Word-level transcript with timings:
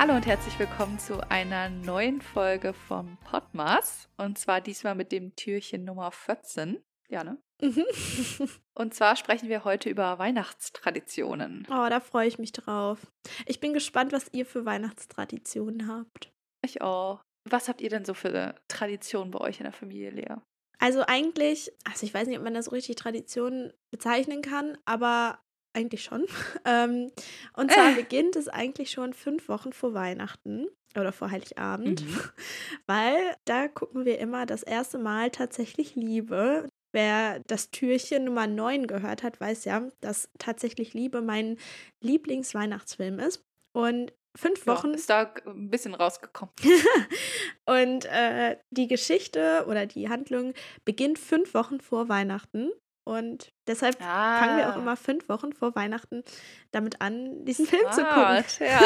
Hallo 0.00 0.14
und 0.16 0.24
herzlich 0.24 0.58
willkommen 0.58 0.98
zu 0.98 1.20
einer 1.30 1.68
neuen 1.68 2.22
Folge 2.22 2.72
vom 2.72 3.18
Podmas. 3.18 4.08
Und 4.16 4.38
zwar 4.38 4.62
diesmal 4.62 4.94
mit 4.94 5.12
dem 5.12 5.36
Türchen 5.36 5.84
Nummer 5.84 6.10
14. 6.10 6.82
Ja, 7.10 7.22
ne? 7.22 7.36
Mhm. 7.60 7.84
Und 8.74 8.94
zwar 8.94 9.16
sprechen 9.16 9.50
wir 9.50 9.64
heute 9.64 9.90
über 9.90 10.18
Weihnachtstraditionen. 10.18 11.66
Oh, 11.68 11.86
da 11.90 12.00
freue 12.00 12.28
ich 12.28 12.38
mich 12.38 12.52
drauf. 12.52 13.12
Ich 13.44 13.60
bin 13.60 13.74
gespannt, 13.74 14.12
was 14.12 14.32
ihr 14.32 14.46
für 14.46 14.64
Weihnachtstraditionen 14.64 15.86
habt. 15.86 16.32
Ich 16.64 16.80
auch. 16.80 17.20
Was 17.44 17.68
habt 17.68 17.82
ihr 17.82 17.90
denn 17.90 18.06
so 18.06 18.14
für 18.14 18.54
Traditionen 18.68 19.30
bei 19.30 19.40
euch 19.40 19.60
in 19.60 19.64
der 19.64 19.74
Familie, 19.74 20.12
Lea? 20.12 20.36
Also 20.78 21.04
eigentlich, 21.06 21.74
also 21.84 22.06
ich 22.06 22.14
weiß 22.14 22.26
nicht, 22.26 22.38
ob 22.38 22.44
man 22.44 22.54
das 22.54 22.64
so 22.64 22.70
richtig 22.70 22.96
Tradition 22.96 23.74
bezeichnen 23.90 24.40
kann, 24.40 24.78
aber 24.86 25.40
eigentlich 25.72 26.02
schon. 26.04 26.26
Ähm, 26.64 27.10
und 27.54 27.70
zwar 27.72 27.92
Äh. 27.92 27.94
beginnt 27.94 28.36
es 28.36 28.48
eigentlich 28.48 28.90
schon 28.90 29.12
fünf 29.14 29.48
Wochen 29.48 29.72
vor 29.72 29.94
Weihnachten 29.94 30.66
oder 30.96 31.12
vor 31.12 31.30
Heiligabend, 31.30 32.02
Mhm. 32.04 32.20
weil 32.86 33.16
da 33.44 33.68
gucken 33.68 34.04
wir 34.04 34.18
immer 34.18 34.46
das 34.46 34.62
erste 34.62 34.98
Mal 34.98 35.30
tatsächlich 35.30 35.94
Liebe. 35.94 36.68
Wer 36.92 37.38
das 37.46 37.70
Türchen 37.70 38.24
Nummer 38.24 38.48
9 38.48 38.88
gehört 38.88 39.22
hat, 39.22 39.40
weiß 39.40 39.64
ja, 39.64 39.88
dass 40.00 40.28
tatsächlich 40.38 40.92
Liebe 40.92 41.22
mein 41.22 41.56
Lieblingsweihnachtsfilm 42.02 43.18
ist. 43.20 43.44
Und 43.72 44.12
fünf 44.36 44.66
Ja, 44.66 44.72
Wochen 44.74 44.94
ist 44.94 45.08
da 45.08 45.32
ein 45.46 45.70
bisschen 45.70 45.94
rausgekommen. 45.94 46.52
und 47.66 48.04
äh, 48.06 48.56
die 48.70 48.88
Geschichte 48.88 49.64
oder 49.68 49.86
die 49.86 50.08
Handlung 50.08 50.52
beginnt 50.84 51.18
fünf 51.18 51.54
Wochen 51.54 51.80
vor 51.80 52.08
Weihnachten. 52.08 52.70
Und 53.10 53.48
deshalb 53.66 53.96
fangen 54.00 54.56
wir 54.58 54.68
auch 54.70 54.76
Ah. 54.76 54.80
immer 54.80 54.96
fünf 54.96 55.28
Wochen 55.28 55.52
vor 55.52 55.74
Weihnachten 55.74 56.22
damit 56.70 57.00
an, 57.00 57.44
diesen 57.44 57.66
Film 57.66 57.82
zu 57.90 58.04
gucken. 58.04 58.44
Ja. 58.60 58.80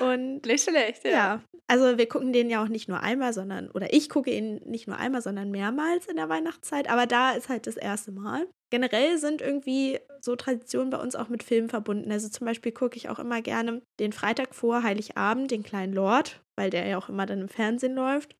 Und 0.06 0.46
Nicht 0.46 0.68
schlecht, 0.68 1.04
ja. 1.04 1.10
ja, 1.10 1.40
also 1.68 1.96
wir 1.98 2.08
gucken 2.08 2.32
den 2.32 2.48
ja 2.50 2.62
auch 2.62 2.68
nicht 2.68 2.88
nur 2.88 3.00
einmal, 3.00 3.32
sondern, 3.32 3.70
oder 3.70 3.92
ich 3.92 4.08
gucke 4.08 4.30
ihn 4.30 4.60
nicht 4.64 4.86
nur 4.88 4.98
einmal, 4.98 5.22
sondern 5.22 5.50
mehrmals 5.50 6.06
in 6.06 6.16
der 6.16 6.28
Weihnachtszeit. 6.28 6.88
Aber 6.90 7.06
da 7.06 7.32
ist 7.32 7.48
halt 7.48 7.66
das 7.66 7.76
erste 7.76 8.12
Mal. 8.12 8.46
Generell 8.70 9.18
sind 9.18 9.40
irgendwie 9.42 9.98
so 10.20 10.34
Traditionen 10.36 10.90
bei 10.90 10.98
uns 10.98 11.14
auch 11.16 11.28
mit 11.28 11.42
Filmen 11.42 11.68
verbunden. 11.68 12.10
Also 12.12 12.28
zum 12.28 12.46
Beispiel 12.46 12.72
gucke 12.72 12.96
ich 12.96 13.08
auch 13.08 13.18
immer 13.18 13.42
gerne 13.42 13.82
den 14.00 14.12
Freitag 14.12 14.54
vor 14.54 14.82
Heiligabend, 14.82 15.50
den 15.50 15.62
kleinen 15.62 15.92
Lord, 15.92 16.40
weil 16.56 16.70
der 16.70 16.86
ja 16.86 16.98
auch 16.98 17.08
immer 17.08 17.26
dann 17.26 17.40
im 17.42 17.48
Fernsehen 17.48 17.94
läuft. 17.94 18.36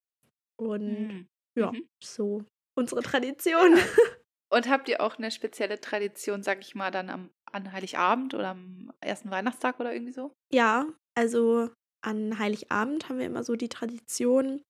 Und 0.56 1.08
Mhm. 1.08 1.26
ja, 1.58 1.72
Mhm. 1.72 1.86
so 2.02 2.44
unsere 2.78 3.02
Tradition. 3.02 3.76
Ja. 3.76 3.82
Und 4.52 4.68
habt 4.68 4.88
ihr 4.90 5.00
auch 5.00 5.16
eine 5.16 5.30
spezielle 5.30 5.80
Tradition, 5.80 6.42
sag 6.42 6.60
ich 6.60 6.74
mal, 6.74 6.90
dann 6.90 7.08
am, 7.08 7.30
an 7.50 7.72
Heiligabend 7.72 8.34
oder 8.34 8.48
am 8.48 8.92
ersten 9.00 9.30
Weihnachtstag 9.30 9.80
oder 9.80 9.94
irgendwie 9.94 10.12
so? 10.12 10.32
Ja, 10.52 10.86
also 11.18 11.70
an 12.04 12.38
Heiligabend 12.38 13.08
haben 13.08 13.18
wir 13.18 13.26
immer 13.26 13.44
so 13.44 13.56
die 13.56 13.70
Tradition, 13.70 14.60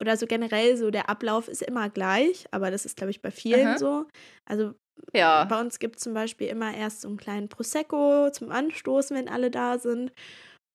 oder 0.00 0.16
so 0.16 0.26
generell 0.26 0.76
so 0.76 0.90
der 0.90 1.08
Ablauf 1.08 1.48
ist 1.48 1.62
immer 1.62 1.88
gleich, 1.88 2.46
aber 2.52 2.70
das 2.70 2.84
ist, 2.84 2.96
glaube 2.96 3.10
ich, 3.12 3.22
bei 3.22 3.30
vielen 3.30 3.70
Aha. 3.70 3.78
so. 3.78 4.06
Also 4.44 4.74
Ja. 5.14 5.48
bei 5.48 5.60
uns 5.60 5.78
gibt 5.78 5.96
es 5.96 6.02
zum 6.02 6.14
Beispiel 6.14 6.48
immer 6.48 6.74
erst 6.74 7.00
so 7.02 7.08
einen 7.08 7.16
kleinen 7.16 7.48
Prosecco 7.48 8.30
zum 8.30 8.50
Anstoßen, 8.50 9.16
wenn 9.16 9.28
alle 9.28 9.50
da 9.50 9.78
sind. 9.78 10.12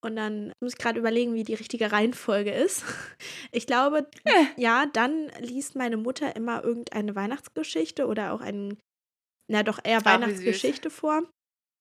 Und 0.02 0.16
dann 0.16 0.54
muss 0.62 0.74
ich 0.74 0.78
gerade 0.80 0.98
überlegen, 1.00 1.34
wie 1.34 1.44
die 1.44 1.56
richtige 1.56 1.92
Reihenfolge 1.92 2.52
ist. 2.52 2.84
Ich 3.52 3.66
glaube, 3.68 4.08
Äh. 4.26 4.32
ja, 4.62 4.86
dann 4.94 5.32
liest 5.40 5.76
meine 5.76 5.98
Mutter 5.98 6.36
immer 6.36 6.64
irgendeine 6.64 7.16
Weihnachtsgeschichte 7.16 8.06
oder 8.06 8.32
auch 8.34 8.42
einen, 8.42 8.78
na 9.50 9.64
doch 9.64 9.80
eher. 9.84 10.06
Weihnachtsgeschichte 10.06 10.90
vor. 10.90 11.24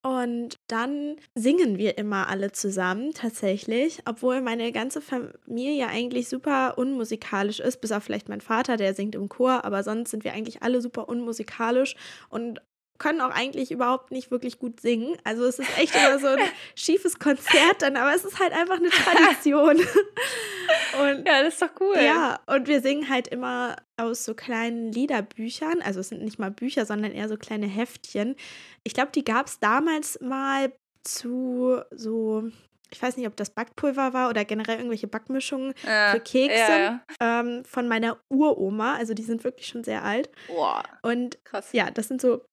Und 0.07 0.57
dann 0.69 1.17
singen 1.35 1.77
wir 1.77 1.99
immer 1.99 2.29
alle 2.29 2.53
zusammen 2.53 3.13
tatsächlich, 3.13 4.01
obwohl 4.07 4.41
meine 4.41 4.71
ganze 4.73 5.01
Familie 5.03 5.89
eigentlich 5.89 6.29
super 6.29 6.79
unmusikalisch 6.79 7.61
ist, 7.61 7.81
bis 7.81 7.93
auf 7.93 8.05
vielleicht 8.05 8.29
mein 8.29 8.41
Vater, 8.41 8.77
der 8.77 8.95
singt 8.95 9.15
im 9.17 9.29
Chor, 9.29 9.65
aber 9.65 9.83
sonst 9.83 10.11
sind 10.11 10.25
wir 10.25 10.33
eigentlich 10.33 10.63
alle 10.63 10.81
super 10.81 11.09
unmusikalisch 11.09 11.97
und 12.31 12.61
können 12.99 13.21
auch 13.21 13.31
eigentlich 13.31 13.71
überhaupt 13.71 14.11
nicht 14.11 14.31
wirklich 14.31 14.59
gut 14.59 14.81
singen. 14.81 15.17
Also 15.25 15.45
es 15.45 15.59
ist 15.59 15.79
echt 15.79 15.95
immer 15.95 16.19
so 16.19 16.27
ein 16.27 16.39
schiefes 16.75 17.19
Konzert 17.19 17.81
dann, 17.81 17.97
aber 17.97 18.15
es 18.15 18.25
ist 18.25 18.39
halt 18.41 18.53
einfach 18.53 18.77
eine 18.77 18.91
Tradition. 18.91 19.77
Und 21.01 21.27
Ja, 21.27 21.43
das 21.43 21.55
ist 21.55 21.63
doch 21.63 21.71
cool. 21.81 21.97
ja, 21.99 22.41
und 22.47 22.67
wir 22.67 22.81
singen 22.81 23.09
halt 23.09 23.29
immer 23.29 23.77
aus 23.97 24.25
so 24.25 24.35
kleinen 24.35 24.93
Liederbüchern. 24.93 25.81
Also 25.83 26.01
es 26.01 26.09
sind 26.09 26.23
nicht 26.23 26.39
mal 26.39 26.51
Bücher, 26.51 26.87
sondern 26.87 27.13
eher 27.13 27.29
so 27.29 27.37
kleine 27.37 27.67
Heftchen. 27.67 28.37
Ich 28.85 28.95
glaube, 28.95 29.11
die 29.15 29.25
gab 29.25 29.47
es 29.47 29.61
damals 29.61 30.21
mal 30.21 30.73
zu 31.05 31.81
so, 31.91 32.45
ich 32.91 33.01
weiß 33.03 33.17
nicht, 33.17 33.27
ob 33.27 33.37
das 33.37 33.51
Backpulver 33.51 34.13
war 34.13 34.29
oder 34.31 34.45
generell 34.45 34.77
irgendwelche 34.77 35.09
Backmischungen 35.09 35.75
Ja. 35.87 36.13
für 36.13 36.21
Kekse 36.21 36.55
Ja, 36.59 37.01
ja. 37.21 37.41
ähm, 37.41 37.65
von 37.65 37.87
meiner 37.89 38.19
Uroma. 38.29 38.97
Also 38.97 39.15
die 39.15 39.23
sind 39.25 39.45
wirklich 39.45 39.67
schon 39.69 39.85
sehr 39.85 40.05
alt. 40.05 40.31
Boah, 40.49 40.83
Und 41.03 41.43
krass. 41.45 41.69
ja, 41.73 41.91
das 41.91 42.09
sind 42.09 42.21
so 42.21 42.45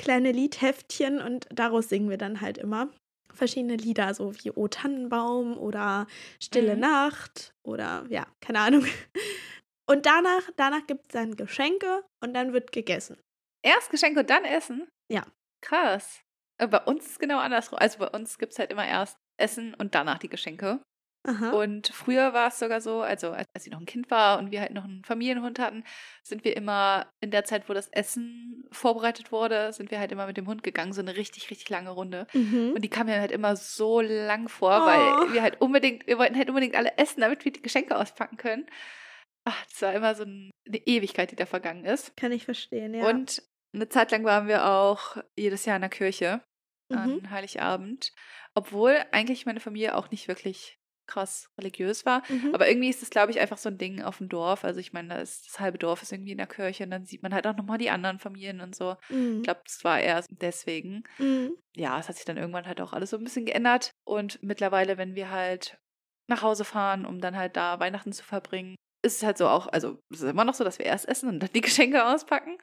kleine 0.00 0.32
Liedheftchen 0.32 1.20
und 1.20 1.46
daraus 1.52 1.88
singen 1.88 2.10
wir 2.10 2.18
dann 2.18 2.40
halt 2.40 2.58
immer 2.58 2.88
verschiedene 3.32 3.76
Lieder, 3.76 4.12
so 4.14 4.34
wie 4.34 4.50
O 4.50 4.66
Tannenbaum 4.66 5.56
oder 5.56 6.06
Stille 6.42 6.74
Mhm. 6.74 6.80
Nacht 6.80 7.54
oder 7.62 8.04
ja, 8.08 8.26
keine 8.40 8.60
Ahnung. 8.60 8.84
Und 9.88 10.06
danach, 10.06 10.42
danach 10.56 10.86
gibt 10.86 11.06
es 11.06 11.08
dann 11.08 11.34
Geschenke 11.36 12.04
und 12.22 12.32
dann 12.32 12.52
wird 12.52 12.70
gegessen. 12.72 13.20
Erst 13.62 13.90
Geschenke 13.90 14.20
und 14.20 14.30
dann 14.30 14.44
Essen? 14.44 14.88
Ja. 15.10 15.26
Krass. 15.62 16.22
Bei 16.58 16.78
uns 16.84 17.04
ist 17.06 17.12
es 17.12 17.18
genau 17.18 17.38
andersrum. 17.38 17.78
Also 17.78 17.98
bei 17.98 18.08
uns 18.08 18.38
gibt 18.38 18.52
es 18.52 18.58
halt 18.58 18.70
immer 18.70 18.86
erst 18.86 19.18
Essen 19.36 19.74
und 19.74 19.94
danach 19.94 20.18
die 20.18 20.28
Geschenke. 20.28 20.80
Aha. 21.22 21.50
Und 21.50 21.88
früher 21.88 22.32
war 22.32 22.48
es 22.48 22.58
sogar 22.58 22.80
so, 22.80 23.02
also 23.02 23.32
als 23.32 23.46
als 23.54 23.66
ich 23.66 23.72
noch 23.72 23.80
ein 23.80 23.86
Kind 23.86 24.10
war 24.10 24.38
und 24.38 24.50
wir 24.50 24.62
halt 24.62 24.72
noch 24.72 24.84
einen 24.84 25.04
Familienhund 25.04 25.58
hatten, 25.58 25.84
sind 26.22 26.44
wir 26.44 26.56
immer 26.56 27.12
in 27.20 27.30
der 27.30 27.44
Zeit, 27.44 27.68
wo 27.68 27.74
das 27.74 27.88
Essen 27.88 28.64
vorbereitet 28.72 29.30
wurde, 29.30 29.72
sind 29.74 29.90
wir 29.90 29.98
halt 29.98 30.12
immer 30.12 30.26
mit 30.26 30.38
dem 30.38 30.46
Hund 30.46 30.62
gegangen, 30.62 30.94
so 30.94 31.02
eine 31.02 31.16
richtig, 31.16 31.50
richtig 31.50 31.68
lange 31.68 31.90
Runde. 31.90 32.26
mhm. 32.32 32.72
Und 32.74 32.82
die 32.82 32.88
kam 32.88 33.06
mir 33.06 33.20
halt 33.20 33.32
immer 33.32 33.54
so 33.56 34.00
lang 34.00 34.48
vor, 34.48 34.80
Oh. 34.82 34.86
weil 34.86 35.34
wir 35.34 35.42
halt 35.42 35.60
unbedingt, 35.60 36.06
wir 36.06 36.16
wollten 36.18 36.36
halt 36.36 36.48
unbedingt 36.48 36.74
alle 36.74 36.96
essen, 36.96 37.20
damit 37.20 37.44
wir 37.44 37.52
die 37.52 37.62
Geschenke 37.62 37.98
auspacken 37.98 38.38
können. 38.38 38.66
Ach, 39.44 39.62
das 39.66 39.82
war 39.82 39.92
immer 39.92 40.14
so 40.14 40.24
ein, 40.24 40.50
eine 40.66 40.78
Ewigkeit, 40.86 41.30
die 41.30 41.36
da 41.36 41.44
vergangen 41.44 41.84
ist. 41.84 42.16
Kann 42.16 42.32
ich 42.32 42.44
verstehen, 42.46 42.94
ja. 42.94 43.06
Und 43.06 43.42
eine 43.74 43.88
Zeit 43.88 44.10
lang 44.10 44.24
waren 44.24 44.48
wir 44.48 44.66
auch 44.66 45.18
jedes 45.36 45.66
Jahr 45.66 45.76
in 45.76 45.82
der 45.82 45.90
Kirche 45.90 46.42
mhm. 46.90 46.96
an 46.98 47.30
Heiligabend, 47.30 48.12
obwohl 48.54 48.96
eigentlich 49.12 49.44
meine 49.44 49.60
Familie 49.60 49.96
auch 49.96 50.10
nicht 50.10 50.26
wirklich 50.26 50.79
krass 51.10 51.50
religiös 51.58 52.06
war. 52.06 52.22
Mhm. 52.28 52.54
Aber 52.54 52.68
irgendwie 52.68 52.88
ist 52.88 53.02
es, 53.02 53.10
glaube 53.10 53.32
ich, 53.32 53.40
einfach 53.40 53.58
so 53.58 53.68
ein 53.68 53.78
Ding 53.78 54.02
auf 54.02 54.18
dem 54.18 54.28
Dorf. 54.28 54.64
Also 54.64 54.80
ich 54.80 54.92
meine, 54.92 55.08
da 55.08 55.20
ist 55.20 55.46
das 55.48 55.60
halbe 55.60 55.78
Dorf 55.78 56.02
ist 56.02 56.12
irgendwie 56.12 56.32
in 56.32 56.38
der 56.38 56.46
Kirche 56.46 56.84
und 56.84 56.90
dann 56.90 57.04
sieht 57.04 57.22
man 57.22 57.34
halt 57.34 57.46
auch 57.46 57.56
nochmal 57.56 57.78
die 57.78 57.90
anderen 57.90 58.18
Familien 58.18 58.60
und 58.60 58.74
so. 58.74 58.96
Ich 59.08 59.16
Mhm. 59.16 59.42
glaube, 59.42 59.60
das 59.64 59.82
war 59.84 60.00
eher 60.00 60.24
deswegen. 60.30 61.02
Mhm. 61.18 61.56
Ja, 61.76 61.98
es 61.98 62.08
hat 62.08 62.16
sich 62.16 62.24
dann 62.24 62.36
irgendwann 62.36 62.66
halt 62.66 62.80
auch 62.80 62.92
alles 62.92 63.10
so 63.10 63.16
ein 63.16 63.24
bisschen 63.24 63.44
geändert. 63.46 63.90
Und 64.04 64.42
mittlerweile, 64.42 64.96
wenn 64.98 65.14
wir 65.14 65.30
halt 65.30 65.78
nach 66.28 66.42
Hause 66.42 66.64
fahren, 66.64 67.06
um 67.06 67.20
dann 67.20 67.36
halt 67.36 67.56
da 67.56 67.80
Weihnachten 67.80 68.12
zu 68.12 68.22
verbringen, 68.24 68.76
ist 69.02 69.16
es 69.16 69.22
halt 69.24 69.38
so 69.38 69.48
auch, 69.48 69.66
also 69.68 69.98
es 70.12 70.20
ist 70.20 70.28
immer 70.30 70.44
noch 70.44 70.54
so, 70.54 70.62
dass 70.62 70.78
wir 70.78 70.86
erst 70.86 71.08
essen 71.08 71.28
und 71.28 71.40
dann 71.40 71.50
die 71.54 71.60
Geschenke 71.90 72.04
auspacken. 72.06 72.56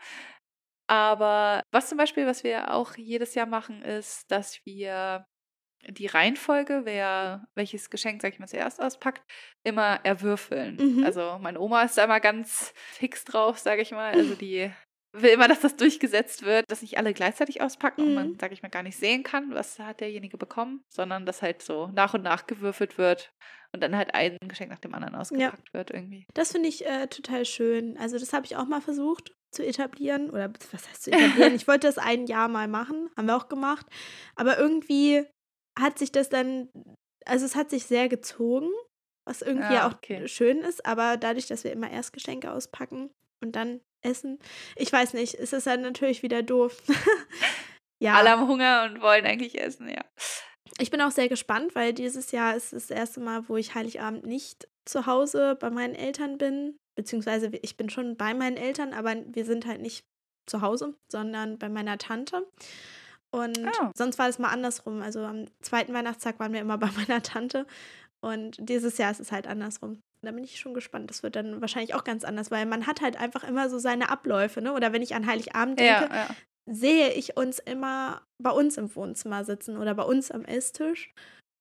Aber 0.89 1.63
was 1.71 1.89
zum 1.89 1.97
Beispiel, 1.97 2.25
was 2.25 2.43
wir 2.43 2.73
auch 2.73 2.95
jedes 2.95 3.35
Jahr 3.35 3.45
machen, 3.45 3.81
ist, 3.81 4.31
dass 4.31 4.65
wir 4.65 5.25
die 5.89 6.07
Reihenfolge, 6.07 6.81
wer 6.83 7.47
welches 7.55 7.89
Geschenk, 7.89 8.21
sag 8.21 8.33
ich 8.33 8.39
mal, 8.39 8.47
zuerst 8.47 8.81
auspackt, 8.81 9.21
immer 9.63 9.99
erwürfeln. 10.03 10.77
Mhm. 10.97 11.03
Also 11.03 11.37
meine 11.41 11.59
Oma 11.59 11.83
ist 11.83 11.97
da 11.97 12.03
immer 12.03 12.19
ganz 12.19 12.73
fix 12.75 13.23
drauf, 13.25 13.57
sage 13.59 13.81
ich 13.81 13.91
mal. 13.91 14.13
Also 14.13 14.35
die 14.39 14.71
will 15.13 15.31
immer, 15.31 15.47
dass 15.47 15.61
das 15.61 15.75
durchgesetzt 15.75 16.43
wird, 16.43 16.65
dass 16.69 16.81
nicht 16.81 16.97
alle 16.97 17.13
gleichzeitig 17.13 17.61
auspacken 17.61 18.01
und 18.03 18.13
man, 18.13 18.27
Mhm. 18.31 18.39
sage 18.39 18.53
ich 18.53 18.61
mal, 18.61 18.69
gar 18.69 18.83
nicht 18.83 18.97
sehen 18.97 19.23
kann, 19.23 19.53
was 19.53 19.79
hat 19.79 19.99
derjenige 20.01 20.37
bekommen, 20.37 20.83
sondern 20.93 21.25
dass 21.25 21.41
halt 21.41 21.61
so 21.63 21.87
nach 21.87 22.13
und 22.13 22.21
nach 22.23 22.45
gewürfelt 22.45 22.97
wird 22.97 23.31
und 23.73 23.81
dann 23.81 23.95
halt 23.95 24.13
ein 24.13 24.37
Geschenk 24.47 24.69
nach 24.69 24.79
dem 24.79 24.93
anderen 24.93 25.15
ausgepackt 25.15 25.73
wird 25.73 25.91
irgendwie. 25.91 26.25
Das 26.33 26.51
finde 26.51 26.69
ich 26.69 26.85
äh, 26.85 27.07
total 27.07 27.45
schön. 27.45 27.97
Also 27.97 28.19
das 28.19 28.33
habe 28.33 28.45
ich 28.45 28.55
auch 28.57 28.65
mal 28.67 28.81
versucht 28.81 29.33
zu 29.51 29.65
etablieren. 29.65 30.29
Oder 30.29 30.51
was 30.71 30.87
heißt 30.87 31.03
zu 31.03 31.11
etablieren? 31.11 31.55
ich 31.55 31.67
wollte 31.67 31.87
das 31.87 31.97
ein 31.97 32.27
Jahr 32.27 32.47
mal 32.49 32.67
machen, 32.67 33.09
haben 33.17 33.25
wir 33.27 33.35
auch 33.37 33.47
gemacht. 33.49 33.87
Aber 34.35 34.57
irgendwie 34.59 35.25
hat 35.79 35.99
sich 35.99 36.11
das 36.11 36.29
dann, 36.29 36.69
also 37.25 37.45
es 37.45 37.55
hat 37.55 37.69
sich 37.69 37.85
sehr 37.85 38.09
gezogen, 38.09 38.69
was 39.25 39.41
irgendwie 39.41 39.73
Ja, 39.73 39.87
auch 39.87 39.95
okay. 39.95 40.27
schön 40.27 40.59
ist. 40.59 40.85
Aber 40.85 41.17
dadurch, 41.17 41.47
dass 41.47 41.63
wir 41.63 41.71
immer 41.71 41.91
erst 41.91 42.13
Geschenke 42.13 42.51
auspacken 42.51 43.11
und 43.41 43.55
dann 43.55 43.81
essen, 44.01 44.39
ich 44.75 44.91
weiß 44.91 45.13
nicht, 45.13 45.33
ist 45.35 45.53
es 45.53 45.65
dann 45.65 45.81
natürlich 45.81 46.23
wieder 46.23 46.43
doof. 46.43 46.81
ja. 47.99 48.15
Alle 48.15 48.31
haben 48.31 48.47
Hunger 48.47 48.89
und 48.89 49.01
wollen 49.01 49.25
eigentlich 49.25 49.59
essen, 49.59 49.89
ja. 49.89 50.03
Ich 50.79 50.91
bin 50.91 51.01
auch 51.01 51.11
sehr 51.11 51.29
gespannt, 51.29 51.75
weil 51.75 51.93
dieses 51.93 52.31
Jahr 52.31 52.55
ist 52.55 52.73
das 52.73 52.89
erste 52.89 53.19
Mal, 53.19 53.47
wo 53.49 53.57
ich 53.57 53.73
Heiligabend 53.73 54.25
nicht 54.25 54.67
zu 54.85 55.05
Hause 55.05 55.55
bei 55.59 55.69
meinen 55.69 55.95
Eltern 55.95 56.37
bin. 56.37 56.77
Beziehungsweise 56.95 57.51
ich 57.61 57.77
bin 57.77 57.89
schon 57.89 58.17
bei 58.17 58.33
meinen 58.33 58.57
Eltern, 58.57 58.93
aber 58.93 59.15
wir 59.27 59.45
sind 59.45 59.65
halt 59.65 59.81
nicht 59.81 60.05
zu 60.45 60.61
Hause, 60.61 60.95
sondern 61.11 61.57
bei 61.57 61.69
meiner 61.69 61.97
Tante. 61.97 62.45
Und 63.31 63.57
Oh. 63.81 63.91
sonst 63.95 64.17
war 64.19 64.29
es 64.29 64.39
mal 64.39 64.49
andersrum. 64.49 65.01
Also 65.01 65.19
am 65.21 65.45
zweiten 65.61 65.93
Weihnachtstag 65.93 66.39
waren 66.39 66.53
wir 66.53 66.61
immer 66.61 66.77
bei 66.77 66.87
meiner 67.07 67.21
Tante. 67.21 67.65
Und 68.21 68.57
dieses 68.59 68.97
Jahr 68.97 69.11
ist 69.11 69.19
es 69.19 69.31
halt 69.31 69.47
andersrum. 69.47 69.99
Da 70.23 70.31
bin 70.31 70.43
ich 70.43 70.59
schon 70.59 70.73
gespannt. 70.73 71.09
Das 71.09 71.21
wird 71.23 71.35
dann 71.35 71.61
wahrscheinlich 71.61 71.93
auch 71.93 72.03
ganz 72.03 72.23
anders, 72.23 72.49
weil 72.49 72.65
man 72.65 72.87
hat 72.87 73.01
halt 73.01 73.19
einfach 73.19 73.43
immer 73.43 73.69
so 73.69 73.77
seine 73.77 74.09
Abläufe, 74.09 74.61
ne? 74.61 74.73
Oder 74.73 74.91
wenn 74.93 75.03
ich 75.03 75.13
an 75.13 75.27
Heiligabend 75.27 75.79
denke, 75.79 76.09
Ja, 76.09 76.15
ja. 76.15 76.27
sehe 76.69 77.13
ich 77.13 77.37
uns 77.37 77.59
immer 77.59 78.21
bei 78.41 78.49
uns 78.49 78.77
im 78.77 78.93
Wohnzimmer 78.95 79.43
sitzen 79.45 79.77
oder 79.77 79.93
bei 79.93 80.03
uns 80.03 80.31
am 80.31 80.43
Esstisch. 80.45 81.13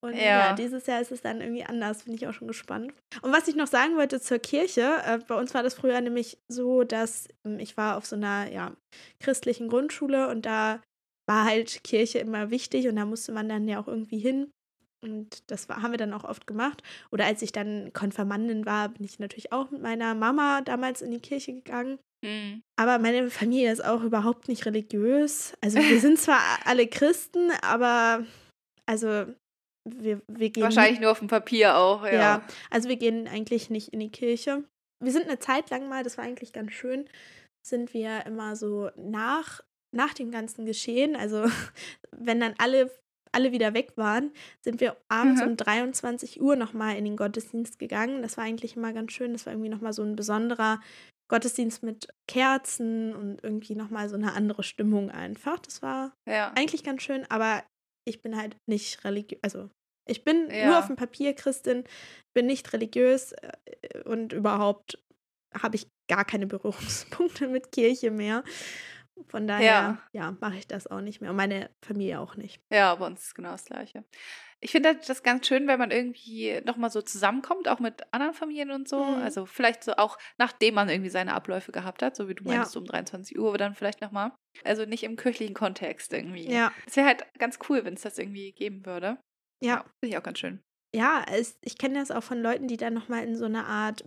Und 0.03 0.15
ja, 0.15 0.23
Ja. 0.49 0.53
dieses 0.55 0.87
Jahr 0.87 1.01
ist 1.01 1.11
es 1.13 1.21
dann 1.21 1.41
irgendwie 1.41 1.65
anders, 1.65 2.05
bin 2.05 2.15
ich 2.15 2.27
auch 2.27 2.33
schon 2.33 2.49
gespannt. 2.49 2.93
Und 3.23 3.33
was 3.33 3.49
ich 3.49 3.57
noch 3.57 3.67
sagen 3.67 3.97
wollte 3.97 4.21
zur 4.21 4.39
Kirche, 4.39 5.03
äh, 5.05 5.19
bei 5.27 5.35
uns 5.35 5.53
war 5.53 5.63
das 5.63 5.75
früher 5.75 6.01
nämlich 6.01 6.39
so, 6.49 6.85
dass 6.85 7.29
ähm, 7.45 7.59
ich 7.59 7.77
war 7.77 7.97
auf 7.99 8.07
so 8.07 8.17
einer 8.17 8.51
ja, 8.51 8.73
christlichen 9.21 9.69
Grundschule 9.69 10.29
und 10.29 10.47
da 10.47 10.81
war 11.27 11.45
halt 11.45 11.83
Kirche 11.85 12.19
immer 12.19 12.51
wichtig 12.51 12.89
und 12.89 12.97
da 12.97 13.05
musste 13.05 13.33
man 13.33 13.49
dann 13.49 13.69
ja 13.69 13.81
auch 13.81 13.89
irgendwie 13.89 14.19
hin. 14.19 14.51
Und 15.03 15.51
das 15.51 15.69
war, 15.69 15.83
haben 15.83 15.93
wir 15.93 15.99
dann 15.99 16.15
auch 16.15 16.25
oft 16.25 16.47
gemacht. 16.47 16.83
Oder 17.13 17.27
als 17.27 17.43
ich 17.43 17.53
dann 17.53 17.93
Konfirmandin 17.93 18.67
war, 18.67 18.89
bin 18.89 19.05
ich 19.05 19.19
natürlich 19.19 19.53
auch 19.53 19.71
mit 19.71 19.83
meiner 19.83 20.15
Mama 20.15 20.63
damals 20.63 21.03
in 21.03 21.11
die 21.11 21.21
Kirche 21.21 21.53
gegangen. 21.53 21.99
Hm. 22.25 22.63
Aber 22.77 22.99
meine 22.99 23.31
Familie 23.31 23.71
ist 23.73 23.85
auch 23.85 24.03
überhaupt 24.03 24.49
nicht 24.49 24.67
religiös. 24.67 25.53
Also 25.61 25.79
wir 25.79 26.01
sind 26.01 26.19
zwar 26.19 26.41
alle 26.65 26.87
Christen, 26.87 27.51
aber 27.63 28.25
also 28.87 29.27
wir, 29.87 30.21
wir 30.27 30.51
gehen 30.51 30.65
Wahrscheinlich 30.65 31.01
nur 31.01 31.13
auf 31.13 31.21
dem 31.21 31.29
Papier 31.29 31.77
auch, 31.77 32.05
ja. 32.05 32.13
ja, 32.13 32.43
also 32.71 32.89
wir 32.89 32.97
gehen 32.97 33.29
eigentlich 33.29 33.71
nicht 33.71 33.89
in 33.93 34.01
die 34.01 34.11
Kirche. 34.11 34.65
Wir 35.03 35.13
sind 35.13 35.27
eine 35.27 35.39
Zeit 35.39 35.71
lang 35.71 35.89
mal, 35.89 36.03
das 36.03 36.17
war 36.17 36.25
eigentlich 36.25 36.53
ganz 36.53 36.73
schön, 36.73 37.09
sind 37.65 37.95
wir 37.95 38.27
immer 38.27 38.57
so 38.57 38.91
nach, 38.97 39.61
nach 39.95 40.15
dem 40.15 40.31
ganzen 40.31 40.67
Geschehen, 40.67 41.17
also 41.17 41.45
wenn 42.11 42.41
dann 42.41 42.55
alle, 42.59 42.91
alle 43.33 43.53
wieder 43.53 43.75
weg 43.75 43.93
waren, 43.97 44.33
sind 44.63 44.81
wir 44.81 44.97
abends 45.09 45.41
Mhm. 45.43 45.49
um 45.49 45.57
23 45.57 46.41
Uhr 46.41 46.57
nochmal 46.57 46.97
in 46.97 47.05
den 47.05 47.17
Gottesdienst 47.17 47.79
gegangen. 47.79 48.23
Das 48.23 48.37
war 48.37 48.45
eigentlich 48.45 48.77
immer 48.77 48.93
ganz 48.93 49.13
schön. 49.13 49.33
Das 49.33 49.47
war 49.47 49.53
irgendwie 49.53 49.69
nochmal 49.71 49.93
so 49.93 50.03
ein 50.03 50.17
besonderer 50.17 50.81
Gottesdienst 51.29 51.83
mit 51.83 52.09
Kerzen 52.29 53.15
und 53.15 53.43
irgendwie 53.43 53.75
nochmal 53.75 54.09
so 54.09 54.15
eine 54.15 54.33
andere 54.35 54.63
Stimmung 54.63 55.11
einfach. 55.11 55.59
Das 55.59 55.83
war 55.83 56.13
ja. 56.27 56.53
eigentlich 56.57 56.85
ganz 56.85 57.03
schön, 57.03 57.27
aber 57.29 57.65
ich 58.09 58.23
bin 58.23 58.37
halt 58.37 58.57
nicht 58.69 59.05
religiös. 59.05 59.41
Also, 59.43 59.69
ich 60.09 60.23
bin 60.23 60.49
Ja. 60.51 60.67
nur 60.69 60.79
auf 60.79 60.87
dem 60.87 60.95
Papier 60.95 61.35
Christin, 61.35 61.83
bin 62.33 62.47
nicht 62.47 62.73
religiös 62.73 63.33
äh, 63.33 64.03
und 64.05 64.33
überhaupt 64.33 65.03
habe 65.53 65.75
ich 65.75 65.89
gar 66.09 66.25
keine 66.25 66.47
Berührungspunkte 66.47 67.49
mit 67.49 67.73
Kirche 67.73 68.13
mehr. 68.13 68.45
Von 69.29 69.47
daher, 69.47 69.99
ja, 70.13 70.37
mache 70.41 70.57
ich 70.57 70.67
das 70.69 70.87
auch 70.87 71.01
nicht 71.01 71.21
mehr. 71.21 71.31
Und 71.31 71.37
meine 71.37 71.71
Familie 71.85 72.21
auch 72.21 72.37
nicht. 72.37 72.61
Ja, 72.71 72.95
bei 72.95 73.07
uns 73.07 73.23
ist 73.25 73.35
genau 73.35 73.51
das 73.53 73.65
Gleiche. 73.65 74.05
Ich 74.61 74.71
finde 74.73 74.91
halt 74.91 75.09
das 75.09 75.23
ganz 75.23 75.47
schön, 75.47 75.67
wenn 75.69 75.79
man 75.79 75.91
irgendwie 75.91 76.61
nochmal 76.65 76.91
so 76.91 77.03
zusammenkommt, 77.03 77.69
auch 77.69 77.79
mit 77.79 78.03
anderen 78.13 78.35
Familien 78.35 78.71
und 78.71 78.89
so. 78.89 79.03
Mhm. 79.03 79.23
Also 79.23 79.45
vielleicht 79.47 79.85
so 79.85 79.95
auch, 79.97 80.17
nachdem 80.39 80.75
man 80.75 80.89
irgendwie 80.89 81.11
seine 81.11 81.35
Abläufe 81.35 81.73
gehabt 81.73 82.03
hat, 82.03 82.17
so 82.17 82.29
wie 82.29 82.35
du 82.35 82.45
Ja. 82.45 82.59
meinst, 82.59 82.77
um 82.77 82.85
23 82.87 83.39
Uhr, 83.39 83.49
aber 83.49 83.59
dann 83.59 83.75
vielleicht 83.75 84.01
nochmal. 84.01 84.33
Also 84.65 84.85
nicht 84.87 85.03
im 85.05 85.17
kirchlichen 85.17 85.55
Kontext 85.55 86.13
irgendwie. 86.13 86.51
Ja, 86.51 86.73
Es 86.87 86.97
wäre 86.97 87.07
halt 87.07 87.27
ganz 87.39 87.59
cool, 87.69 87.85
wenn 87.85 87.95
es 87.95 88.03
das 88.03 88.19
irgendwie 88.19 88.53
geben 88.53 88.87
würde. 88.87 89.19
ja. 89.63 89.85
Finde 90.01 90.15
ich 90.15 90.19
auch 90.19 90.23
ganz 90.23 90.39
schön. 90.39 90.63
Ja, 90.95 91.25
es, 91.31 91.59
ich 91.63 91.77
kenne 91.77 91.99
das 91.99 92.11
auch 92.11 92.23
von 92.23 92.41
Leuten, 92.41 92.69
die 92.69 92.77
dann 92.79 92.95
nochmal 92.95 93.25
in 93.25 93.37
so 93.37 93.45
eine 93.45 93.67
Art, 93.67 94.05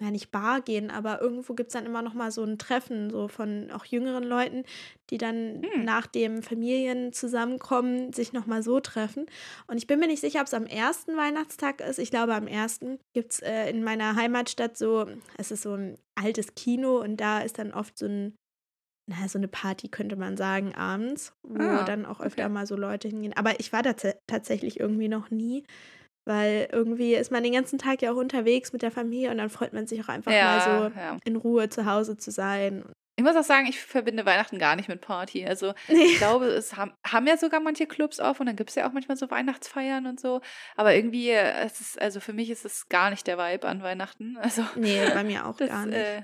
ja 0.00 0.10
nicht 0.10 0.30
Bar 0.30 0.60
gehen, 0.60 0.90
aber 0.90 1.20
irgendwo 1.20 1.54
gibt 1.54 1.68
es 1.68 1.72
dann 1.72 1.86
immer 1.86 2.02
nochmal 2.02 2.30
so 2.30 2.44
ein 2.44 2.58
Treffen, 2.58 3.10
so 3.10 3.26
von 3.28 3.70
auch 3.72 3.84
jüngeren 3.84 4.22
Leuten, 4.22 4.64
die 5.10 5.18
dann 5.18 5.62
Hm. 5.62 5.84
nach 5.84 6.06
dem 6.06 6.42
Familien 6.42 7.12
zusammenkommen, 7.12 8.12
sich 8.12 8.32
nochmal 8.32 8.62
so 8.62 8.80
treffen. 8.80 9.26
Und 9.66 9.78
ich 9.78 9.86
bin 9.88 9.98
mir 9.98 10.06
nicht 10.06 10.20
sicher, 10.20 10.40
ob 10.40 10.46
es 10.46 10.54
am 10.54 10.66
ersten 10.66 11.16
Weihnachtstag 11.16 11.80
ist. 11.80 11.98
Ich 11.98 12.10
glaube, 12.10 12.34
am 12.34 12.46
ersten 12.46 12.98
gibt 13.12 13.32
es 13.32 13.40
äh, 13.40 13.68
in 13.70 13.82
meiner 13.82 14.14
Heimatstadt 14.14 14.76
so, 14.76 15.06
es 15.36 15.50
ist 15.50 15.62
so 15.62 15.74
ein 15.74 15.98
altes 16.14 16.54
Kino 16.54 17.00
und 17.00 17.16
da 17.16 17.40
ist 17.40 17.58
dann 17.58 17.72
oft 17.72 17.98
so 17.98 18.06
ein 18.06 18.34
na, 19.08 19.26
so 19.28 19.36
eine 19.38 19.48
Party 19.48 19.88
könnte 19.88 20.14
man 20.16 20.36
sagen, 20.36 20.74
abends, 20.76 21.34
wo 21.42 21.58
Ah, 21.58 21.84
dann 21.84 22.06
auch 22.06 22.20
öfter 22.20 22.44
okay. 22.44 22.52
mal 22.52 22.66
so 22.66 22.76
Leute 22.76 23.08
hingehen. 23.08 23.32
Aber 23.36 23.58
ich 23.58 23.72
war 23.72 23.82
da 23.82 23.90
tats- 23.90 24.16
tatsächlich 24.28 24.78
irgendwie 24.78 25.08
noch 25.08 25.30
nie. 25.30 25.64
Weil 26.24 26.68
irgendwie 26.70 27.14
ist 27.14 27.32
man 27.32 27.42
den 27.42 27.52
ganzen 27.52 27.78
Tag 27.78 28.00
ja 28.02 28.12
auch 28.12 28.16
unterwegs 28.16 28.72
mit 28.72 28.82
der 28.82 28.90
Familie 28.92 29.30
und 29.30 29.38
dann 29.38 29.50
freut 29.50 29.72
man 29.72 29.86
sich 29.86 30.00
auch 30.02 30.08
einfach 30.08 30.30
Ja, 30.32 30.44
mal 30.44 30.60
so 30.92 30.98
ja. 30.98 31.16
in 31.24 31.36
Ruhe 31.36 31.68
zu 31.68 31.84
Hause 31.86 32.16
zu 32.16 32.30
sein. 32.30 32.84
Ich 33.16 33.24
muss 33.24 33.36
auch 33.36 33.42
sagen, 33.44 33.66
ich 33.66 33.78
verbinde 33.80 34.24
Weihnachten 34.24 34.58
gar 34.58 34.74
nicht 34.76 34.88
mit 34.88 35.00
Party. 35.00 35.44
Also 35.44 35.74
Nee. 35.88 36.02
ich 36.04 36.16
glaube, 36.18 36.46
es 36.46 36.76
haben, 36.76 36.92
haben 37.06 37.26
ja 37.26 37.36
sogar 37.36 37.60
manche 37.60 37.86
Clubs 37.86 38.20
auf 38.20 38.40
und 38.40 38.46
dann 38.46 38.56
gibt 38.56 38.70
es 38.70 38.76
ja 38.76 38.88
auch 38.88 38.92
manchmal 38.92 39.16
so 39.16 39.30
Weihnachtsfeiern 39.30 40.06
und 40.06 40.18
so. 40.20 40.40
Aber 40.76 40.94
irgendwie, 40.94 41.30
äh, 41.30 41.64
es 41.64 41.80
ist, 41.80 42.00
also 42.00 42.20
für 42.20 42.32
mich 42.32 42.50
ist 42.50 42.64
es 42.64 42.88
gar 42.88 43.10
nicht 43.10 43.26
der 43.26 43.36
Vibe 43.38 43.66
an 43.68 43.82
Weihnachten. 43.82 44.36
Also 44.40 44.64
Nee, 44.76 45.04
bei 45.12 45.24
mir 45.24 45.46
auch 45.46 45.56
das 45.56 45.68
gar 45.68 45.86
nicht. 45.86 45.96
äh, 45.98 46.22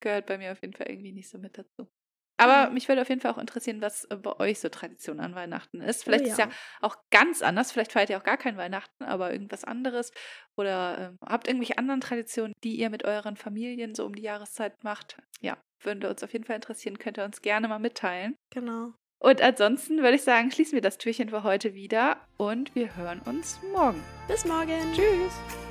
gehört 0.00 0.26
bei 0.26 0.38
mir 0.38 0.52
auf 0.52 0.60
jeden 0.62 0.74
Fall 0.74 0.88
irgendwie 0.90 1.12
nicht 1.12 1.28
so 1.28 1.38
mit 1.38 1.56
dazu. 1.58 1.88
Aber 2.38 2.68
Mhm. 2.68 2.74
mich 2.74 2.88
würde 2.88 3.00
auf 3.02 3.08
jeden 3.08 3.20
Fall 3.20 3.32
auch 3.32 3.38
interessieren, 3.38 3.80
was 3.80 4.04
äh, 4.04 4.16
bei 4.16 4.38
euch 4.40 4.60
so 4.60 4.68
Tradition 4.68 5.20
an 5.20 5.34
Weihnachten 5.34 5.80
ist. 5.80 6.04
Vielleicht 6.04 6.24
Oh 6.24 6.28
ist 6.28 6.38
ja 6.38 6.46
ja. 6.46 6.50
auch 6.82 6.96
ganz 7.10 7.40
anders. 7.42 7.72
Vielleicht 7.72 7.92
feiert 7.92 8.10
ihr 8.10 8.18
auch 8.18 8.24
gar 8.24 8.36
kein 8.36 8.56
Weihnachten, 8.56 9.04
aber 9.04 9.32
irgendwas 9.32 9.64
anderes. 9.64 10.12
Oder 10.56 10.98
ähm, 11.12 11.18
habt 11.24 11.46
irgendwelche 11.48 11.78
anderen 11.78 12.00
Traditionen, 12.00 12.52
die 12.62 12.76
ihr 12.76 12.90
mit 12.90 13.04
euren 13.04 13.36
Familien 13.36 13.94
so 13.94 14.04
um 14.04 14.14
die 14.14 14.22
Jahreszeit 14.22 14.84
macht. 14.84 15.16
Ja, 15.40 15.56
würde 15.80 16.08
uns 16.10 16.22
auf 16.22 16.32
jeden 16.32 16.44
Fall 16.44 16.56
interessieren. 16.56 16.98
Könnt 16.98 17.18
ihr 17.18 17.24
uns 17.24 17.40
gerne 17.42 17.68
mal 17.68 17.78
mitteilen. 17.78 18.36
Genau. 18.50 18.92
Und 19.18 19.40
ansonsten 19.40 19.98
würde 20.02 20.16
ich 20.16 20.22
sagen, 20.22 20.50
schließen 20.50 20.74
wir 20.74 20.82
das 20.82 20.98
Türchen 20.98 21.30
für 21.30 21.42
heute 21.42 21.72
wieder 21.72 22.18
und 22.36 22.74
wir 22.74 22.96
hören 22.96 23.20
uns 23.24 23.58
morgen. 23.72 24.02
Bis 24.28 24.44
morgen. 24.44 24.92
Tschüss. 24.94 25.65